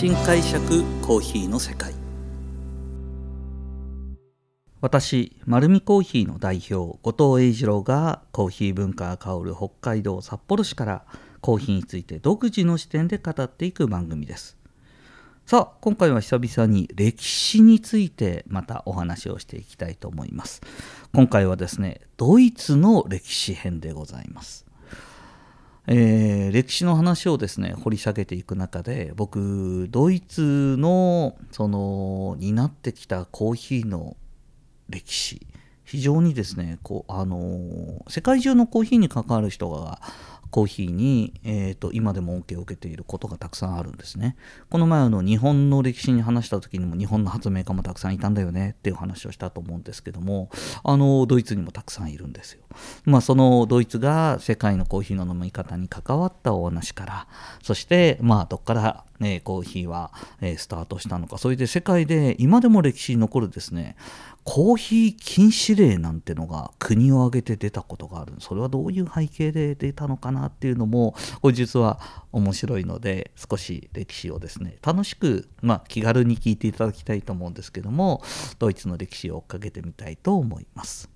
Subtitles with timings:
[0.00, 1.92] 新解釈コーヒーの世界。
[4.80, 11.04] 私丸るコーヒーの代表後藤英二郎がコーヒー文化が香る北海道札幌市から
[11.42, 14.56] コーヒーについて独自の視点で語っていく番組です。
[15.44, 20.62] さあ今回は久々に歴史についてまたお話をしていきたいと思います。
[21.12, 24.69] 今回はですねドイツの歴史編でございます。
[25.92, 34.16] えー、歴史の話をですね掘り下げていく中で僕ドイツのその担ってきたコーヒーの
[34.88, 35.44] 歴史
[35.84, 40.00] 非常にですねこうあの世界中のコーヒーに関わる人が
[40.50, 44.36] コーヒーに、えーと、今でも恩恵を受けていることがたくさんあるんですね。
[44.68, 50.50] この前の日本の歴史に話した時にも日本の発明家もたくさんいたんだよねっていう話をしたと思うんですけども
[50.82, 52.62] あのドイツにもたくさんいるんですよ。
[53.04, 57.26] まあそのドイツが世界のコーヒーの飲み方に関わったお話から
[57.62, 63.96] そしてまあどっからね、コーヒーは、えー、スタートしたのかそれで世界で今でも歴史に残るですね
[64.52, 72.00] コーヒー禁止令なんてのが国を挙げて出たことがあるそれはどういう背景で出たのかなっていうのもこれ実は
[72.32, 78.24] 面白いので少し歴史をですね楽しく、まあ、気軽に聞いていただきたいと思うんですけども
[78.58, 81.08] ドイツの歴史を追っかけてみたいと思います。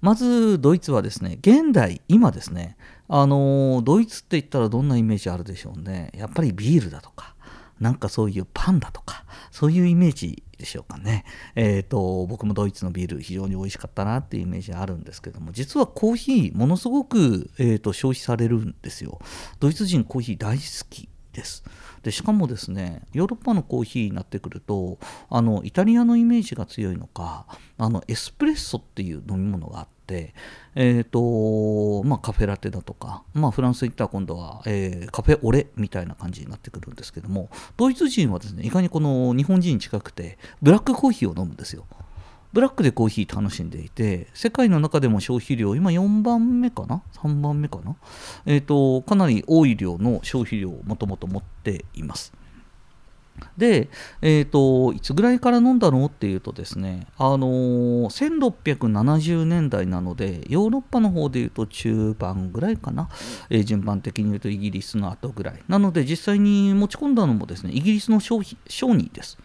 [0.00, 2.76] まずドイツはですね現代今ですね
[3.08, 7.34] あのドイツって言ったらどんなイメージあるでしょうねやっぱりビールだとか
[7.80, 11.24] なんかそういうパンだとかそういうイメージでしょうかね。
[11.54, 19.20] え、ー、と僕もドイツのビール非常に美味しかったなっていうイメージあるんですけども実はコーヒーものすごく、えーと、消費されるんですよ。
[19.60, 21.64] ドイツ人コーヒー大好きです。
[22.02, 24.98] でしかもですねヨーロッパのコーヒーになってくると
[25.28, 27.46] あのイタリアのイメージが強いのか
[27.78, 29.95] あのエスプレッソっていう飲み物があって、
[30.74, 41.84] えーとまあ、カフェラテだとか、まあ、フランス行ったら今度は、えー、カフェオレみたいな感じになってくるんですけどもドイツ人はですねいかにこの日本人に近くてブラックコーヒーを飲むんですよ。
[42.52, 47.96] ブラックでコーヒー楽しんでいて、世界の中でも消費量、今4番目かな ?3 番目かな？
[48.46, 52.32] えっ、ー、と、かなり多い量の消費量をもともと持っています。
[53.56, 53.88] で、
[54.22, 56.06] えーと、いつぐらいから飲んだの？
[56.06, 63.08] っていうとですね、あのー、1670年代なのでヨーロッパの方でいうと中盤ぐらいかな、
[63.50, 65.62] えー、順番的に言うとイギリスの後ぐらい。
[65.68, 69.38] なので実際に持ち込んだのもですねイギリスの商人です。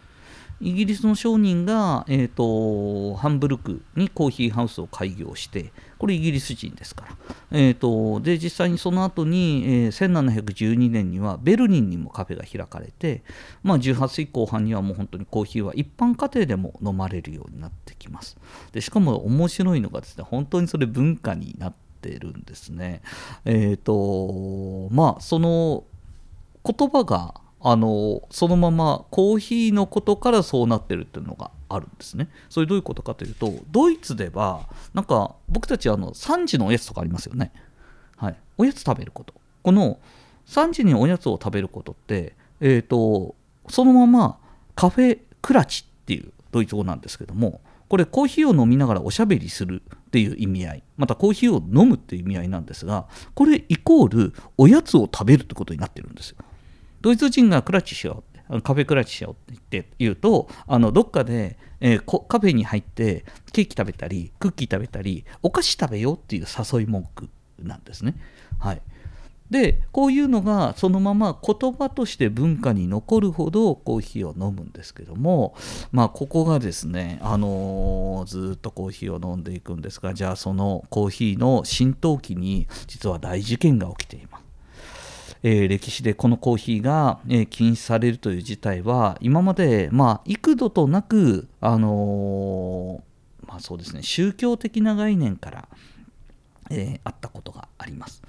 [0.62, 7.16] イギリスの商人が、えーと、ハンブルクにコーヒーハウスを開業してこれイギリス人ですから、
[7.50, 13.22] えーと、で実際にその後に、えー、1712年にはベルリンにもカフェが開かれて、
[13.64, 18.36] まあ、18世紀後半にはもう本当にコーヒーは一般家庭でも飲まれるようになってきます。
[18.70, 23.02] でしかも面白いのがですね本当にそれ文化になってるんですね。
[23.44, 25.84] えっ、ー、とまあその
[26.64, 27.34] 言葉が
[27.64, 32.28] あのそのままコーヒーのことからそうなってるっていうのがあるんですね。
[32.50, 37.52] それどういうことかというとドイツではなんか僕たちあの3時のおやつとかありますよね。
[38.16, 39.34] はい、おやつ食べること。
[39.62, 39.98] この
[40.46, 43.36] 3時におやつを食べることって、えーと、
[43.68, 44.38] そのまま
[44.74, 56.38] カフェクラチっていうドイツ語なんですけどもこれコーヒーを飲みながらおしゃべりするっていう意味合いまたコーヒーを飲むっていう意味合いなんですがこれイコールおやつを食べるってことになってるんですよ。
[57.02, 68.14] ドイツ人がクラッチしようってカフェクラッチしようって言って言うとあのどっかで、えー、カフェに入ってケーキ食べたりクッキー食べたりお菓子食べようっていう誘い文句なんですね。
[68.58, 68.82] はい、
[69.50, 75.54] でこういうのがそのまま言葉として文化に残るほどコーヒーを飲むんですけども
[75.92, 84.41] まあここがですね、あのー、ずっとコーヒーを飲んでいくんですがじゃあそのコーヒーの浸透期に実は大事件が起きています。
[85.42, 95.68] えー、歴史でこのコーヒーが、えー、禁止されるという事態は今まで、まあ、幾度となく、あのー、まあ、そうですね宗教的な概念から、
[96.70, 98.22] えあったことがあります。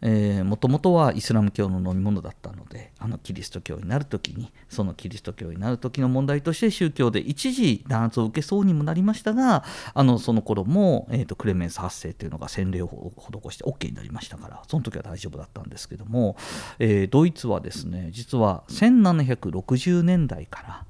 [0.00, 9.64] もともとはイスラム教の飲み物だったのであのキリスト教になる時にそのキリスト教になる時の問題として宗教で一時弾圧を受けそうにもなりましたが
[9.94, 16.36] あのその頃も、えーと、クレメンス8世というのが洗礼を施して OK になりましたからその時は大丈夫だったんですけども、
[16.78, 20.84] えー、ドイツはですね実は1760年代から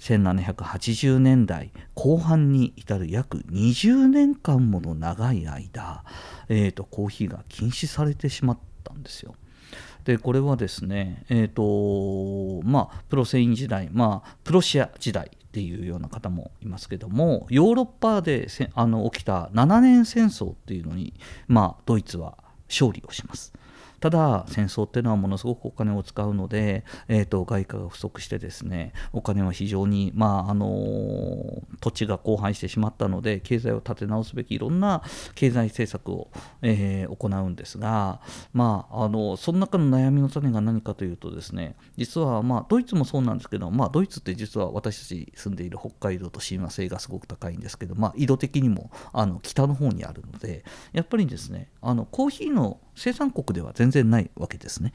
[0.00, 6.02] 1780年代後半に至る約20年間もの長い間、
[6.50, 9.34] えーと、コーヒーが禁止されてしまったんですよ。
[10.04, 11.48] でこれはですね、えー
[12.62, 21.14] とまあ、プロセイン時代、まあ、プロシア時代っていうような方もいますけどもヨーロッパであの起きた7年戦争っていうのに、
[21.46, 22.38] まあ、ドイツは
[22.68, 23.52] 勝利をします。
[24.00, 35.02] ただ戦争っていうのはものすごくお金を使うので、えーと、外貨が不足してですねお金は非常に、まああの土地が荒廃してしまったので経済を立て直すべきいろんな
[35.34, 36.30] 経済政策を、
[36.62, 38.20] えー、行うんですが、
[38.52, 54.92] まあ、あのその中の悩みの種が何かというとですね実は、まあ、ドイツもそうなんですけど、まあ、ドイツって実は私たち住んでいる北海道と親和性がすごく高いんですけど、まあ、緯度的にもあの北の方にあるのでやっぱりですねあのコーヒーの生産国では全然ないわけですね、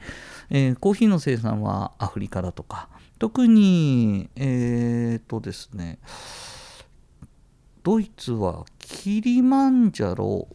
[0.48, 2.88] えー、コーヒーの生産はアフリカだとか
[3.18, 5.98] 特にえ、ー、とですね
[7.82, 10.48] ドイツはキリマンジャロ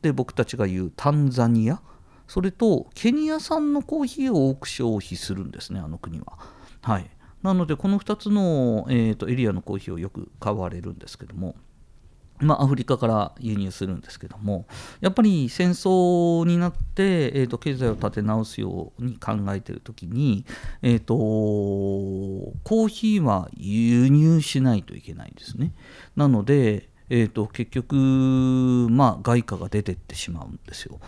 [0.00, 1.80] で僕たちが言うタンザニア
[2.26, 6.38] それとケニア産のコーヒーを多く消費するんですねあの国は。
[6.80, 7.10] はい、
[7.42, 11.54] なのでこの2つの、えーと、エリアのコーヒーをよく買われるんですけども。
[12.40, 14.66] まあ、アフリカから輸入するんですけども
[15.00, 20.44] やっぱり戦争になって、えーと、経済を立て直すように考えている時に、
[20.82, 25.72] えーと、コーヒーは輸入しないといけないんですね。
[26.16, 30.98] なので、えーと、結局、まあ、外貨が出てってしまうんですよ。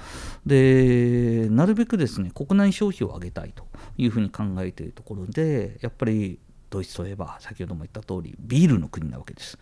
[0.44, 3.67] でなるべくですね国内消費を上げたいと
[3.99, 6.38] いうふうに考えているところでやっぱり
[6.71, 9.59] ドイツといえば先ほども言った通りビールの国なわけです。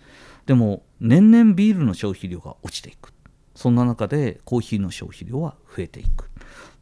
[0.46, 3.12] でも年々ビールの消費量が落ちていく。
[3.54, 6.28] そんな中でコーヒーの消費量は増えていく。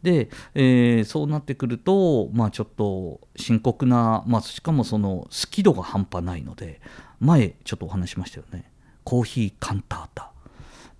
[0.03, 6.81] で、えー、そうなってくると、まあ、ちょっと深刻な、まあ、しかもその好き度が半端ないので
[7.21, 8.71] 前ちょっとお話しましたよね
[9.05, 10.33] コーヒーカンタータ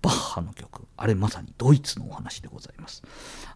[0.01, 3.03] バッハの曲あれまさにドイツのお話でございます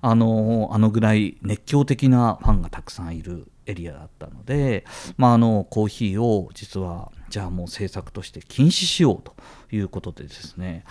[0.02, 4.86] あのあのぐらい熱狂的なファンがたくさんいるエリアだったので、
[5.18, 9.36] まあ、あのコーヒーを実はじゃあもう政策として禁止しようと
[9.72, 10.84] いうことでですね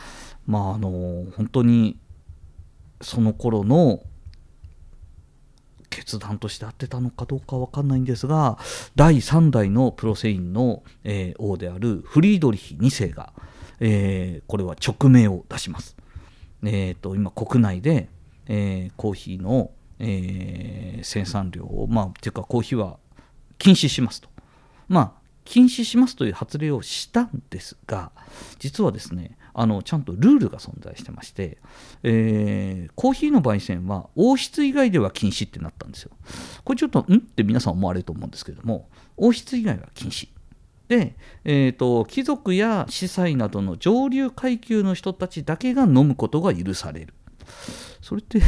[0.47, 1.99] まああの本当に
[3.01, 4.01] その頃の
[5.91, 8.59] 決断として合ってたのかどうか分かんないんですが
[8.97, 13.33] 第3代のプロセインの、えー、王であるフリードリヒ2世が、
[13.81, 15.97] えー、これは勅命を出します。
[16.65, 18.09] えーと、今国内で、
[18.47, 22.99] えー、コーヒーの、えー、生産量をまあっていうかコーヒーは
[23.59, 24.29] 禁止しますと。
[24.89, 25.13] まあ
[25.45, 28.11] 禁止しますという発令をしたんですが
[28.59, 31.59] 実はですねあのちゃんとルールが存在してまして、
[32.03, 36.11] えー、コーヒーの焙煎は王室以外では禁止ってなったんですよ。
[36.65, 37.15] これちょっとん？
[37.15, 40.29] って皆さん思われると思うんですけれども王室以外は禁止。
[40.89, 47.15] で、えーと、貴族や司祭などの上流階級の人たちだけが飲むことが許される。
[48.03, 48.41] それって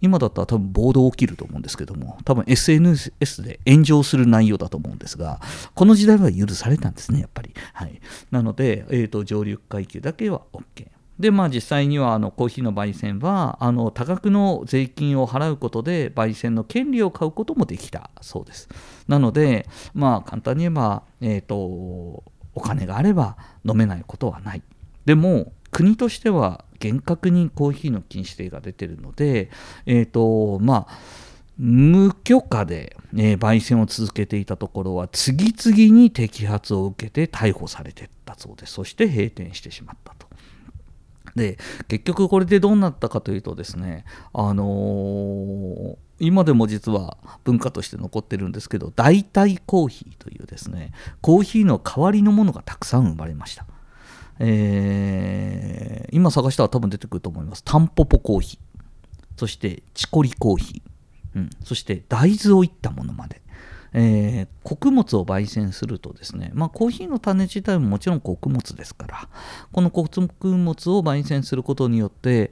[0.00, 3.12] 今だったら多分暴動起きると思うんですけども、多分 SNS
[3.42, 5.40] で炎上する内容だと思うんですが、
[5.74, 7.54] この時代は許されたんですね、やっぱり。
[7.72, 8.00] はい、
[8.30, 10.88] なので、えーと、上流階級だけは OK。
[11.18, 18.68] で、まあ実際にはあのコーヒーの焙煎はあの多額の税金を払うことで焙煎の権利を買うこともできたそうです。
[19.08, 22.22] なので、まあ簡単に言えば、えーと
[22.56, 23.36] お金があれば
[23.68, 24.62] 飲めないことはない。
[25.04, 29.50] でも国としては厳格にコーヒーの禁止令が出てるので、
[29.84, 30.98] えーとまあ、
[31.58, 40.26] 無許可で、えー、焙煎を続けていたところは次々に摘発を受けて逮捕されていったそうですそして閉店してしまったと。
[41.34, 41.58] で
[41.88, 53.66] 結局これでどうなったかというとですねあのー今でも実は文化として残ってるんですけど代替コーヒーというですねコーヒーの代わりのものがたくさん生まれました
[54.38, 57.64] えー、今探したら多分出てくると思います。
[57.64, 58.80] タンポポコーヒー、
[59.36, 63.42] そしてチコリコーヒー、うん、そして大豆をいったものまで。
[63.98, 69.28] えー、穀物を焙煎するとですね、まあ、コーヒーの種自体ももちろん穀物ですから。
[69.72, 72.50] この穀物を焙煎することによって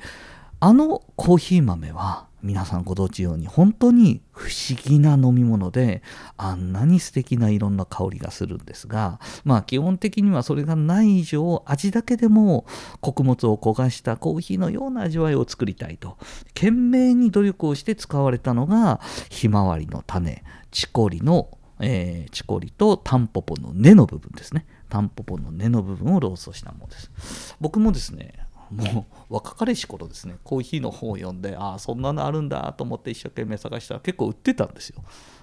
[0.60, 6.02] あのコーヒー豆は皆さんご存知ように本当に不思議な飲み物で
[6.36, 12.66] あんなに素敵ないろんな香りがするんですがまあ基本的にはそれがない以上味だけでも
[13.00, 21.48] 穀物を焦がしたコーヒーのような味わいを作りたいと懸命に努力をして使われたのがひまわりの種チコリの
[21.80, 24.64] えー、チコリとタンポポの根の部分ですね。
[24.88, 27.56] タンポポの根の部分をローストしたものです。
[27.60, 28.43] 僕もですね、
[28.76, 30.36] もう若かりし頃ですね。
[30.44, 35.02] コーヒーの本を読んでああそんなのあるんだと思って一生懸命探したら結構売ってたんですよ。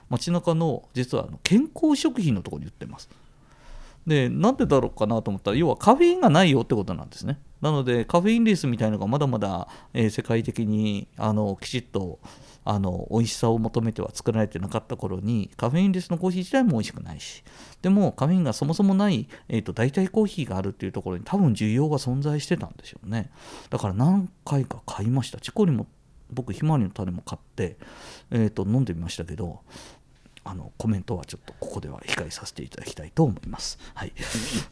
[0.09, 3.09] 街中の実は健康食品のところに売ってます。
[4.05, 7.39] でなんでだろうかなと思ったら要はカフェインがないよってことなんですね。
[7.61, 12.19] なのでカフェインレスみたいなのがまだまだ、えー、世界的にあのきちっと
[12.63, 17.43] あの美味しさを求めては作られてなかった頃にカフェインレスのコーヒー自体も美味しくないし
[17.81, 23.31] でもカフェインがそもそもない、えーと、代替コーヒーがあるっていうところに多分需要が存在してたんでしょうね。
[23.69, 25.39] だから何回か買いました。
[25.39, 25.87] チコリも
[26.31, 27.77] 僕ひまわりの種も買って、
[28.31, 29.61] えーと、飲んでみましたけど
[30.43, 33.77] あのコメントはちょっとここでは控えさせていただきたいと思います。
[33.93, 34.13] はい、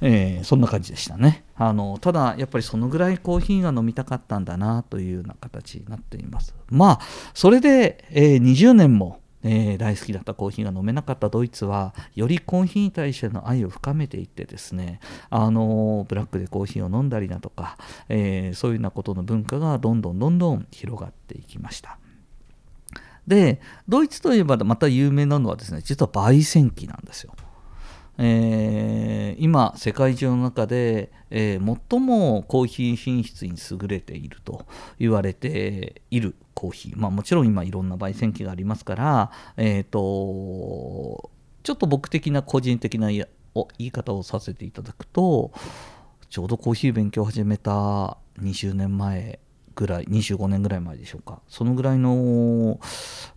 [0.01, 1.97] えー、そんな感じでしたねあの。
[1.99, 6.55] ただやっぱりそのぐらいコーヒーが飲みたかったんだなというような形になっています。
[6.69, 6.99] まあ
[7.33, 14.99] それで、えー、20年もえー、大好きだったコーヒーが飲めなかったドイツはよりコーヒーに対しての愛を深めていってですね、
[15.29, 17.77] あのブラックでコーヒーを飲んだりだとか、
[18.09, 21.97] え、そういうようなことの文化がどんどんどんどん広がっていきました。
[23.29, 27.33] でドイツといえばまた有名なのはですね実は焙煎機なんですよ。
[28.21, 34.65] えー、今世界中の中で、えー、最もコーヒー品質に優れていると
[34.97, 41.29] 言われているコーヒー、まあ、もちろん今いろんな焙煎機がありますから、えーと、
[41.63, 43.25] ちょっと僕的な個人的な言
[43.77, 45.53] い方をさせていただくと
[46.29, 49.39] ちょうどコーヒー勉強を始めた20年前
[49.79, 52.81] ぐらい25年ぐらい前でしょうかそのぐらいの、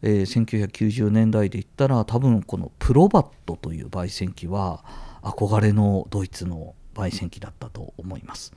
[0.03, 4.85] えー、1990年代で言ったら多分このプロバットという焙煎機は
[5.23, 8.53] 憧れのドイツの焙煎機だったと思います。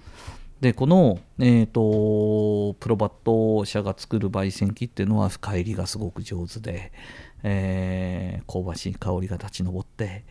[0.61, 6.91] でこの、えーと、プロバット社が作る焙煎機っていうのは深入りがすごく上手で、
[7.43, 10.23] えー、香ばしい香りが立ち上って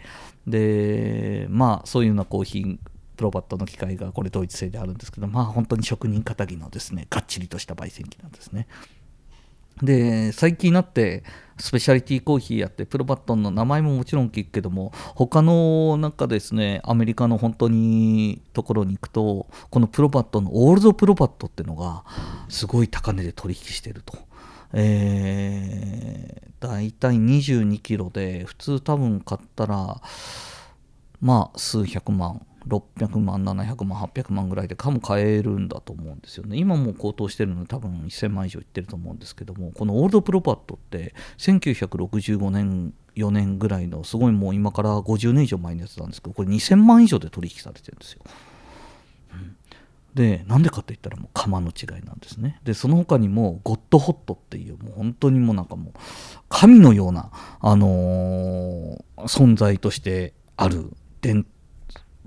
[0.46, 2.78] でまあそういうようなコーヒー
[3.16, 8.66] プロバットの機械がこれドイツ製であるんですけどまあ本当に職人かたぎのですねがっちりとした焙煎機なんですね。
[9.83, 11.25] で最近になって
[11.59, 22.04] スペシャリティコーヒーやってプロバットの名前ももちろん聞くけども他のなんかですねアメリカの本当にところに行くとこのプロバットのオールドプロバットっていうのが
[22.49, 24.16] すごい高値で取引してると。
[24.76, 30.00] えー、大体22キロで普通多分買ったら
[31.21, 36.56] まあ数百万600万700万800万ぐらいでも買えるんだと思うんですよね。
[36.56, 48.23] 今も高騰してるので多分1000万以上いってると思うんですけどもこのオールドプロパットって1965年4年ぐらいのすごいもう今から50年以上前のやつなんですけどこれ2000万以上で取引されてるんですよ、
[49.35, 49.56] うん、
[50.14, 52.61] でなんでかって言ったらもう釜の違いなんですね。
[52.64, 55.99] でその他にもゴッドホットっていうもう本当にもうなんかもう
[56.49, 57.30] 神のような
[57.61, 60.90] あのー、存在としてある
[61.21, 61.47] 伝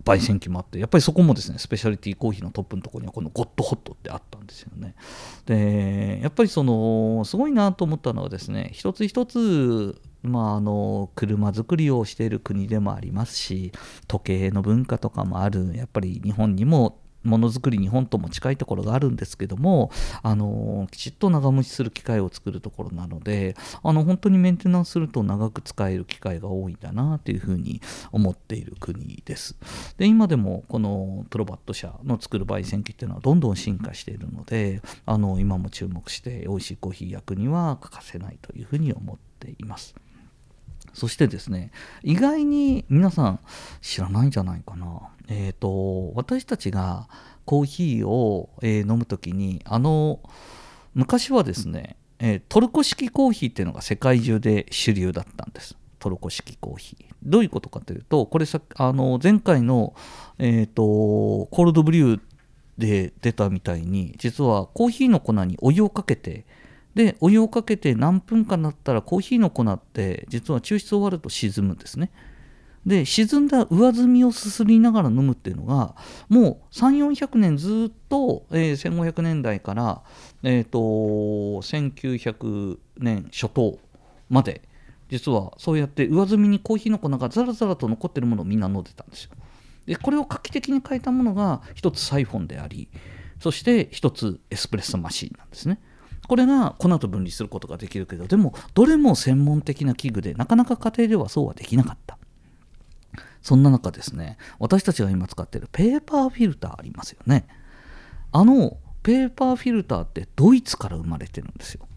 [0.08, 4.96] 焙煎機もあってやっぱりそこもですねスペシャリティコーヒーのトップのところにはこのゴッドホットってあったんですよね。
[5.46, 13.72] でやっぱりそのすごいなと思ったのはですね一つ一つまあ、あの車作りをしている国でもありますし
[14.08, 19.92] 時計の文化とかもあるやっぱり日本にもものづくり日本とも近いところがあるんですけども
[20.24, 27.82] あのきちっと長持ちする機械を作るところなのであの本当にメンテナンスすると長く使える機会が多いんだなというふうに
[28.12, 29.56] 思っている国です。
[29.98, 39.96] で今でもこのプロバット社の作る焙煎機っていうのはどんどん進化しているのであの今も注目して美味しいコーヒー焼くには欠かせないというふうに思っています。
[40.98, 41.70] そしてですね
[42.02, 43.40] 意外に皆さん
[43.82, 45.00] 知らないんじゃないかな。
[45.28, 47.08] えっ、ー、と私たちが
[47.46, 50.20] コーヒーを、えー、飲む時にあの
[50.96, 55.78] 昔はですね、えー、トルコ式コーヒーっていうのが世界中で主流だったんです。
[56.00, 57.14] トルコ式コーヒー。
[57.22, 59.94] どういうことかというとこれさあの前回の、
[60.40, 62.22] えーと、コールドブリュー
[62.80, 66.46] で出たみたいに実はコーヒーの粉にお湯をかけて
[66.98, 72.12] でお湯をかけて何分かなったらコーヒーの粉って実は抽出終わると沈むんですね
[72.88, 75.94] で沈んだ上澄みをすすりながら飲むっていうのが
[76.28, 80.02] もう3400年ずっと、えー、1500年代から、
[80.42, 83.78] えーと、1900年初頭
[84.30, 84.64] まで
[85.10, 89.32] 実はそうやって上澄みにコーヒーの粉がザラザラと残ってるものをみんな飲んでたんですよ。
[89.86, 92.90] でこれを画期的に変えたものが一つサイフォンであり
[93.40, 95.80] そして一つエスプレッソマシンなんですね。
[96.28, 102.18] これが粉と分離することができるけどでもどれも専門的な器具でなかなか家庭ではそうはできなかった。
[103.42, 107.48] そんな中ですね、私たちが今使ってるペーパーフィルターありますよね。
[108.34, 111.88] あのペーパーフィルターってドイツから生まれてるんですよ。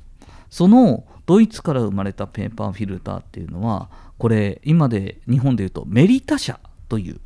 [0.49, 7.20] そのドイツから生まれたペーパーフィルターっていうのは、これ今で日本でいうとメリタ社という、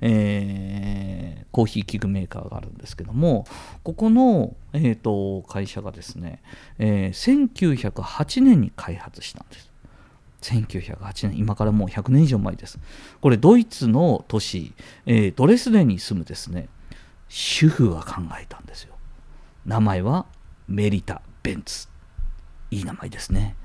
[0.00, 3.46] えー、コーヒー器具メーカーがあるんですけども、
[3.82, 6.42] ここの、えーと会社がですね、
[6.78, 9.70] えー、1908年に開発したんです。
[10.42, 12.78] 1908年今からもう100年以上前です。
[13.20, 14.74] これドイツの都市、
[15.06, 16.68] えー、ドレスデンに住むですね
[17.28, 18.94] 主婦が考えたんですよ。
[19.64, 20.26] 名前は
[20.68, 21.88] メリタ・ベンツ。
[22.70, 23.56] いい名前ですね、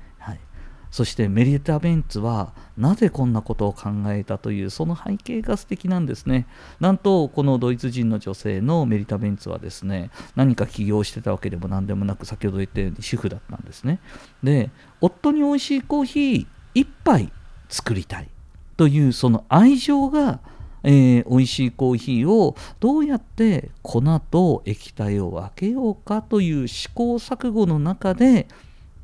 [0.92, 6.46] そしてメリタ・ベンツはなぜこんなことを考えたというその背景が素敵なんですね。
[6.80, 14.00] なんとこのドイツ人の女性のメリタ・ベンツはですね何か起業してたわけでも何でもなく先ほど言ったように主婦だったんですね。
[14.42, 14.70] で
[15.00, 17.32] 夫に美味しいコーヒー1杯
[17.70, 18.28] 作りたい
[18.76, 20.40] というその愛情が
[20.84, 28.48] えー、美味しいコーヒーをどうやって粉と液体を分けようかという試行錯誤の中で、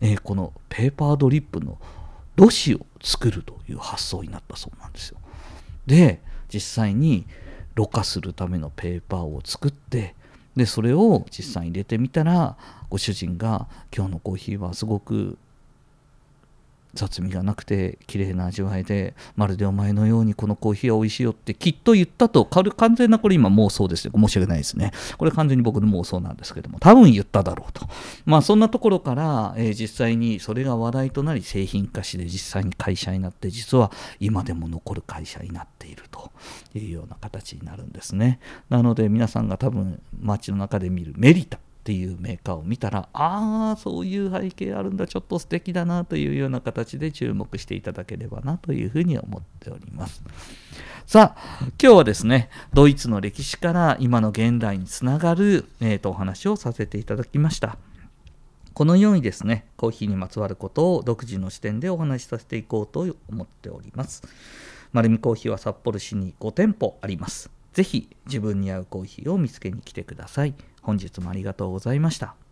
[0.01, 1.79] えー、このペーパードリップの
[2.37, 5.19] ろ紙を作るという発想になったそうなんですよ。
[5.87, 6.21] で
[6.53, 7.27] 実際に
[7.75, 10.15] ろ過するためのペーパーを作って
[10.57, 12.57] でそれを実際に入れてみたら
[12.91, 15.39] ご主人が「今日のコーヒーはすごく
[16.95, 24.13] 雑味がなくて綺麗な味わいでまるでお前のようにこのコーヒーは美味しいよってきっと言ったと完全なこれ今妄想ですよ。
[24.15, 27.87] 申し訳ないですねこれ完全に僕の妄想なんですけども多分言っただろうと。
[28.25, 36.31] まあそんなところから、えー、実際にそれが話題となり製品化して実際に会社になって実は今でも残る会社になっていると
[36.75, 38.41] いうような形になるんですね。
[38.69, 50.23] なので皆さんが多分街の中で見るメリタっていうメーカーを見たらああそういう背景あるんだちょっと素敵だなというような形で注目していただければなというふうに思っております。
[51.07, 57.79] さあ今日はですねドイツの歴史から今の現代につながる、えー、とお話をさせていただきました。
[58.75, 64.23] このようにですねコーヒーにまつわることを独自の視点でお話しさせていこうと思っております。
[64.93, 67.51] 丸見コーヒーは札幌市に5店舗あります。
[67.73, 70.55] ぜひ自分に合うコーヒーを見つけに来てください。
[70.89, 72.48] 本日もありがとうございました。